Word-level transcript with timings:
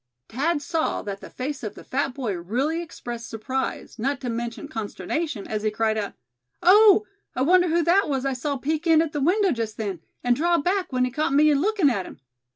Thad 0.29 0.63
saw 0.63 1.03
that 1.03 1.21
the 1.21 1.29
face 1.29 1.61
of 1.61 1.75
the 1.75 1.83
fat 1.83 2.15
boy 2.15 2.33
really 2.33 2.81
expressed 2.81 3.29
surprise, 3.29 3.99
not 3.99 4.19
to 4.21 4.31
mention 4.31 4.67
consternation, 4.67 5.45
as 5.45 5.61
he 5.61 5.69
cried 5.69 5.95
out: 5.95 6.13
"Oh! 6.63 7.05
I 7.35 7.43
wonder 7.43 7.67
who 7.69 7.83
that 7.83 8.09
was 8.09 8.25
I 8.25 8.33
saw 8.33 8.57
peek 8.57 8.87
in 8.87 9.03
at 9.03 9.11
the 9.11 9.21
window 9.21 9.51
just 9.51 9.77
then, 9.77 9.99
and 10.23 10.35
draw 10.35 10.57
back 10.57 10.91
when 10.91 11.05
he 11.05 11.11
caught 11.11 11.33
me 11.35 11.53
lookin' 11.53 11.91
at 11.91 12.07
him. 12.07 12.19